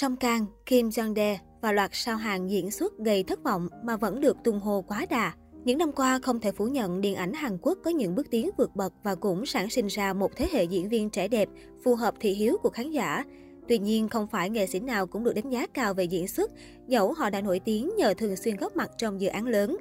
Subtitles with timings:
[0.00, 4.20] Song Kang, Kim Jong-dae và loạt sao hàng diễn xuất gây thất vọng mà vẫn
[4.20, 5.32] được tung hô quá đà.
[5.64, 8.50] Những năm qua, không thể phủ nhận điện ảnh Hàn Quốc có những bước tiến
[8.58, 11.48] vượt bậc và cũng sản sinh ra một thế hệ diễn viên trẻ đẹp,
[11.84, 13.24] phù hợp thị hiếu của khán giả.
[13.68, 16.50] Tuy nhiên, không phải nghệ sĩ nào cũng được đánh giá cao về diễn xuất,
[16.86, 19.76] dẫu họ đã nổi tiếng nhờ thường xuyên góp mặt trong dự án lớn.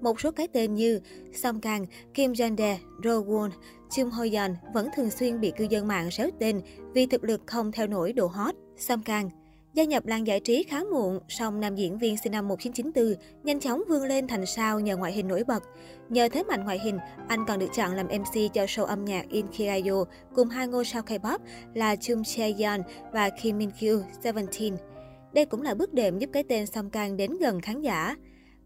[0.00, 1.00] Một số cái tên như
[1.32, 3.50] Song Kang, Kim Jong-dae, Ro Won,
[3.96, 6.60] Chung Ho Yeon vẫn thường xuyên bị cư dân mạng xéo tên
[6.94, 8.54] vì thực lực không theo nổi độ hot.
[8.76, 9.30] Song Kang
[9.74, 13.60] Gia nhập làng giải trí khá muộn, song nam diễn viên sinh năm 1994 nhanh
[13.60, 15.62] chóng vươn lên thành sao nhờ ngoại hình nổi bật.
[16.08, 19.28] Nhờ thế mạnh ngoại hình, anh còn được chọn làm MC cho show âm nhạc
[19.28, 20.04] In Kyo
[20.34, 21.38] cùng hai ngôi sao K-pop
[21.74, 22.82] là Chung Chae-yeon
[23.12, 24.76] và Kim Min Kyu, Seventeen.
[25.32, 28.16] Đây cũng là bước đệm giúp cái tên Song Kang đến gần khán giả.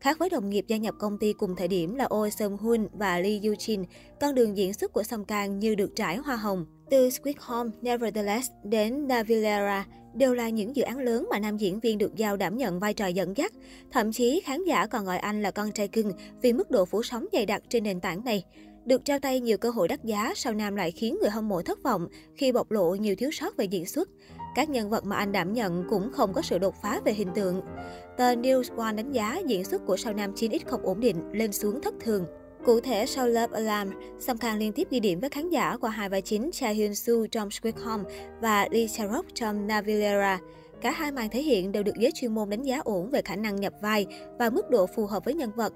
[0.00, 2.88] Khác với đồng nghiệp gia nhập công ty cùng thời điểm là Oh Seung Hoon
[2.92, 3.84] và Lee Yoo Jin,
[4.20, 6.66] con đường diễn xuất của Song Kang như được trải hoa hồng.
[6.90, 11.80] Từ Sweet Home, Nevertheless đến Navillera đều là những dự án lớn mà nam diễn
[11.80, 13.52] viên được giao đảm nhận vai trò dẫn dắt.
[13.90, 17.02] Thậm chí khán giả còn gọi anh là con trai cưng vì mức độ phủ
[17.02, 18.44] sóng dày đặc trên nền tảng này.
[18.84, 21.62] Được trao tay nhiều cơ hội đắt giá, sao Nam lại khiến người hâm mộ
[21.62, 24.08] thất vọng khi bộc lộ nhiều thiếu sót về diễn xuất.
[24.54, 27.28] Các nhân vật mà anh đảm nhận cũng không có sự đột phá về hình
[27.34, 27.62] tượng.
[28.16, 31.52] Tờ News One đánh giá diễn xuất của sao Nam 9X không ổn định, lên
[31.52, 32.26] xuống thất thường.
[32.64, 35.90] Cụ thể, sau Love Alarm, Song Kang liên tiếp ghi điểm với khán giả qua
[35.90, 38.04] hai vai chính Cha Hyun Soo trong Squid Home
[38.40, 40.38] và Lee Cha Rok trong Navillera.
[40.80, 43.36] Cả hai màn thể hiện đều được giới chuyên môn đánh giá ổn về khả
[43.36, 44.06] năng nhập vai
[44.38, 45.72] và mức độ phù hợp với nhân vật.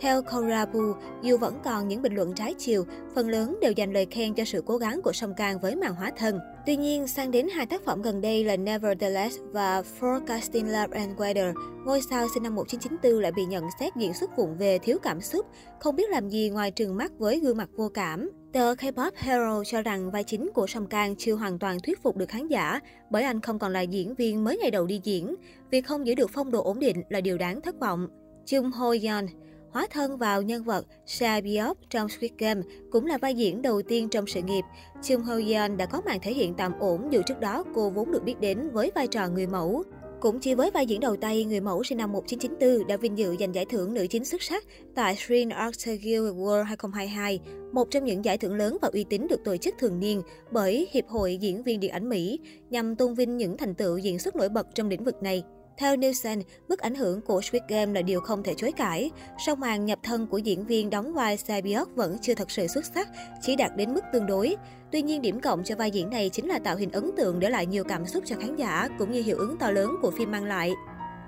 [0.00, 0.92] Theo Korabu,
[1.22, 2.84] dù vẫn còn những bình luận trái chiều,
[3.14, 5.94] phần lớn đều dành lời khen cho sự cố gắng của Song Kang với màn
[5.94, 6.38] hóa thân.
[6.66, 11.18] Tuy nhiên, sang đến hai tác phẩm gần đây là Nevertheless và Forecasting Love and
[11.18, 14.98] Weather, ngôi sao sinh năm 1994 lại bị nhận xét diễn xuất vụng về thiếu
[15.02, 15.46] cảm xúc,
[15.80, 18.30] không biết làm gì ngoài trừng mắt với gương mặt vô cảm.
[18.52, 22.16] Tờ K-pop Hero cho rằng vai chính của Song Kang chưa hoàn toàn thuyết phục
[22.16, 25.34] được khán giả bởi anh không còn là diễn viên mới ngày đầu đi diễn.
[25.70, 28.08] Việc không giữ được phong độ ổn định là điều đáng thất vọng.
[28.46, 29.26] Chung Ho Yeon
[29.72, 32.60] Hóa thân vào nhân vật Sa Biop trong Squid Game
[32.90, 34.62] cũng là vai diễn đầu tiên trong sự nghiệp.
[35.02, 38.12] Chung Ho Yeon đã có màn thể hiện tạm ổn dù trước đó cô vốn
[38.12, 39.82] được biết đến với vai trò người mẫu.
[40.20, 43.36] Cũng chỉ với vai diễn đầu tay, người mẫu sinh năm 1994 đã vinh dự
[43.40, 44.64] giành giải thưởng nữ chính xuất sắc
[44.94, 47.40] tại Screen Actors Guild Award 2022,
[47.72, 50.88] một trong những giải thưởng lớn và uy tín được tổ chức thường niên bởi
[50.92, 54.36] Hiệp hội Diễn viên Điện ảnh Mỹ, nhằm tôn vinh những thành tựu diễn xuất
[54.36, 55.42] nổi bật trong lĩnh vực này.
[55.78, 59.10] Theo Nielsen, mức ảnh hưởng của Squid Game là điều không thể chối cãi.
[59.46, 62.84] Song màn nhập thân của diễn viên đóng vai Sabiok vẫn chưa thật sự xuất
[62.84, 63.08] sắc,
[63.42, 64.56] chỉ đạt đến mức tương đối.
[64.92, 67.50] Tuy nhiên, điểm cộng cho vai diễn này chính là tạo hình ấn tượng để
[67.50, 70.30] lại nhiều cảm xúc cho khán giả, cũng như hiệu ứng to lớn của phim
[70.30, 70.72] mang lại.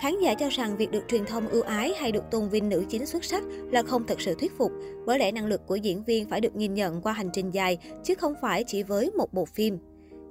[0.00, 2.84] Khán giả cho rằng việc được truyền thông ưu ái hay được tôn vinh nữ
[2.88, 4.72] chính xuất sắc là không thật sự thuyết phục,
[5.06, 7.78] bởi lẽ năng lực của diễn viên phải được nhìn nhận qua hành trình dài,
[8.04, 9.78] chứ không phải chỉ với một bộ phim.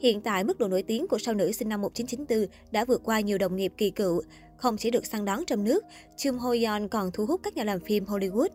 [0.00, 3.20] Hiện tại, mức độ nổi tiếng của sao nữ sinh năm 1994 đã vượt qua
[3.20, 4.22] nhiều đồng nghiệp kỳ cựu.
[4.56, 5.84] Không chỉ được săn đón trong nước,
[6.16, 8.48] Chum Ho Yeon còn thu hút các nhà làm phim Hollywood.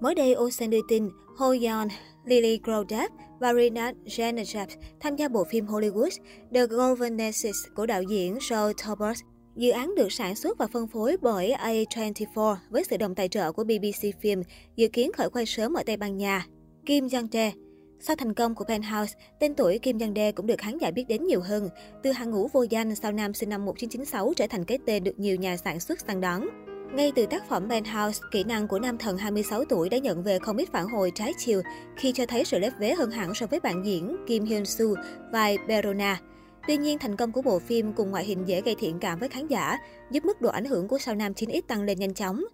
[0.00, 1.88] Mới đây, Osen đưa tin Ho Yeon,
[2.24, 6.10] Lily Grodap và Renat Genevieve tham gia bộ phim Hollywood
[6.54, 9.20] The Governesses của đạo diễn Joe Tobert.
[9.56, 13.52] Dự án được sản xuất và phân phối bởi A24 với sự đồng tài trợ
[13.52, 14.42] của BBC Film,
[14.76, 16.46] dự kiến khởi quay sớm ở Tây Ban Nha.
[16.86, 17.67] Kim Jong-tae
[18.00, 21.04] sau thành công của Penthouse, tên tuổi Kim Nhân Đê cũng được khán giả biết
[21.08, 21.68] đến nhiều hơn.
[22.02, 25.18] Từ hàng ngũ vô danh, sao nam sinh năm 1996 trở thành cái tên được
[25.18, 26.48] nhiều nhà sản xuất săn đón.
[26.94, 30.38] Ngay từ tác phẩm Penthouse, kỹ năng của nam thần 26 tuổi đã nhận về
[30.38, 31.62] không ít phản hồi trái chiều
[31.96, 34.86] khi cho thấy sự lép vế hơn hẳn so với bạn diễn Kim Hyun Soo
[35.32, 36.20] vai Berona.
[36.66, 39.28] Tuy nhiên, thành công của bộ phim cùng ngoại hình dễ gây thiện cảm với
[39.28, 39.78] khán giả,
[40.10, 42.44] giúp mức độ ảnh hưởng của sao nam 9X tăng lên nhanh chóng.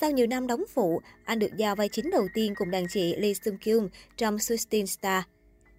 [0.00, 3.16] Sau nhiều năm đóng phụ, anh được giao vai chính đầu tiên cùng đàn chị
[3.16, 5.22] Lee Sung Kyung trong Sixteen Star.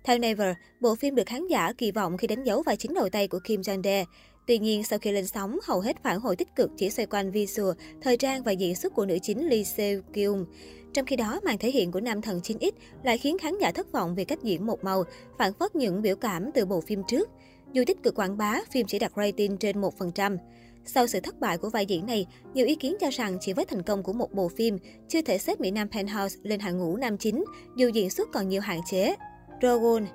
[0.04, 3.10] Theo Never, bộ phim được khán giả kỳ vọng khi đánh dấu vai chính đầu
[3.10, 4.06] tay của Kim Jong Dae.
[4.48, 7.32] Tuy nhiên, sau khi lên sóng, hầu hết phản hồi tích cực chỉ xoay quanh
[7.32, 7.70] visual,
[8.02, 10.46] thời trang và diễn xuất của nữ chính Lee Seo Kyung.
[10.94, 12.72] Trong khi đó, màn thể hiện của nam thần 9X
[13.04, 15.04] lại khiến khán giả thất vọng vì cách diễn một màu,
[15.38, 17.30] phản phất những biểu cảm từ bộ phim trước.
[17.74, 20.38] Dù tích cực quảng bá, phim chỉ đạt rating trên 1%.
[20.86, 23.66] Sau sự thất bại của vai diễn này, nhiều ý kiến cho rằng chỉ với
[23.66, 24.78] thành công của một bộ phim,
[25.08, 27.46] chưa thể xếp Mỹ Nam Penthouse lên hàng ngũ nam chính,
[27.76, 29.16] dù diễn xuất còn nhiều hạn chế.
[29.62, 30.06] Rowan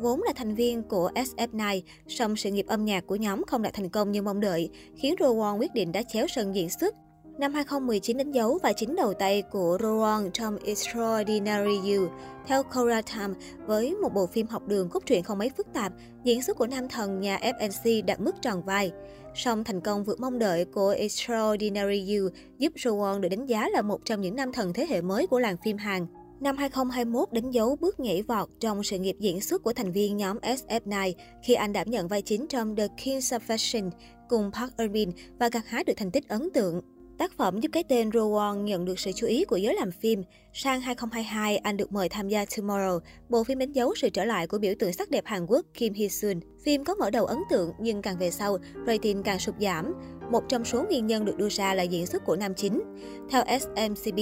[0.00, 3.74] vốn là thành viên của SF9, song sự nghiệp âm nhạc của nhóm không đạt
[3.74, 6.94] thành công như mong đợi, khiến Rowan quyết định đã chéo sân diễn xuất.
[7.38, 12.08] Năm 2019 đánh dấu và chính đầu tay của Rowan trong Extraordinary You.
[12.46, 13.34] Theo Cora Time,
[13.66, 15.92] với một bộ phim học đường cốt truyện không mấy phức tạp,
[16.24, 18.92] diễn xuất của nam thần nhà FNC đạt mức tròn vai.
[19.38, 23.82] Song thành công vượt mong đợi của Extraordinary You giúp Rowan được đánh giá là
[23.82, 26.06] một trong những nam thần thế hệ mới của làng phim Hàn.
[26.40, 30.16] Năm 2021 đánh dấu bước nhảy vọt trong sự nghiệp diễn xuất của thành viên
[30.16, 31.12] nhóm SF9
[31.42, 33.90] khi anh đảm nhận vai chính trong The Kings of Fashion,
[34.28, 36.80] cùng Park Eun-bin và gặt hái được thành tích ấn tượng.
[37.18, 40.22] Tác phẩm giúp cái tên Rowan nhận được sự chú ý của giới làm phim.
[40.52, 44.46] Sang 2022, anh được mời tham gia Tomorrow, bộ phim đánh dấu sự trở lại
[44.46, 46.40] của biểu tượng sắc đẹp Hàn Quốc Kim Hee-sun.
[46.64, 49.94] Phim có mở đầu ấn tượng nhưng càng về sau, rating càng sụt giảm.
[50.30, 52.82] Một trong số nguyên nhân được đưa ra là diễn xuất của nam chính.
[53.30, 54.18] Theo SMCB,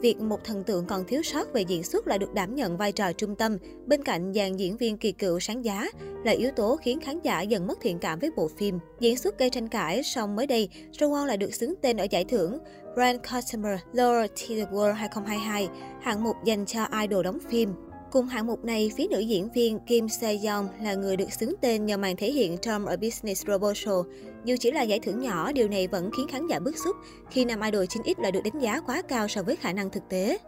[0.00, 2.92] việc một thần tượng còn thiếu sót về diễn xuất là được đảm nhận vai
[2.92, 3.56] trò trung tâm,
[3.86, 5.86] bên cạnh dàn diễn viên kỳ cựu sáng giá,
[6.24, 8.78] là yếu tố khiến khán giả dần mất thiện cảm với bộ phim.
[9.00, 10.68] Diễn xuất gây tranh cãi, song mới đây,
[10.98, 12.58] Rowan lại được xướng tên ở giải thưởng
[12.94, 15.68] Brand Customer Loyalty Award 2022,
[16.00, 17.87] hạng mục dành cho idol đóng phim.
[18.12, 21.86] Cùng hạng mục này, phía nữ diễn viên Kim Se-yong là người được xướng tên
[21.86, 23.88] nhờ màn thể hiện trong A Business Proposal.
[23.88, 24.04] Show.
[24.44, 26.96] Dù chỉ là giải thưởng nhỏ, điều này vẫn khiến khán giả bức xúc
[27.30, 30.02] khi nam idol 9X lại được đánh giá quá cao so với khả năng thực
[30.08, 30.38] tế.